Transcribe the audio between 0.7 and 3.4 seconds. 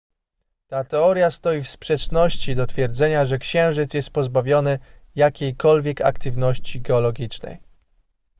teoria stoi w sprzeczności do twierdzenia że